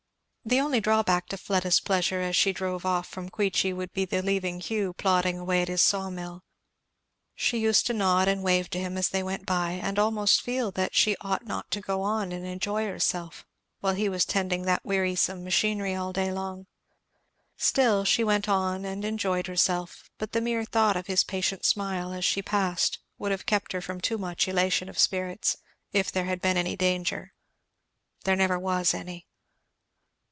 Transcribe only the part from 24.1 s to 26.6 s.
much elation of spirits, if there had been